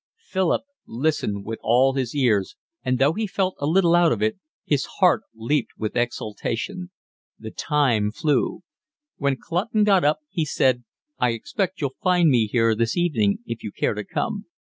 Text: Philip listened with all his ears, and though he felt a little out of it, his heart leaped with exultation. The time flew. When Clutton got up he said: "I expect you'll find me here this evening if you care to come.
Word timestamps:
Philip 0.31 0.63
listened 0.87 1.45
with 1.45 1.59
all 1.61 1.93
his 1.93 2.15
ears, 2.15 2.55
and 2.83 2.97
though 2.97 3.13
he 3.13 3.27
felt 3.27 3.53
a 3.59 3.67
little 3.67 3.93
out 3.93 4.11
of 4.11 4.19
it, 4.23 4.39
his 4.65 4.85
heart 4.97 5.21
leaped 5.35 5.73
with 5.77 5.95
exultation. 5.95 6.89
The 7.37 7.51
time 7.51 8.09
flew. 8.09 8.63
When 9.17 9.37
Clutton 9.39 9.83
got 9.83 10.03
up 10.03 10.17
he 10.31 10.43
said: 10.43 10.83
"I 11.19 11.33
expect 11.33 11.81
you'll 11.81 11.97
find 12.01 12.31
me 12.31 12.47
here 12.47 12.73
this 12.73 12.97
evening 12.97 13.43
if 13.45 13.61
you 13.63 13.71
care 13.71 13.93
to 13.93 14.03
come. 14.03 14.45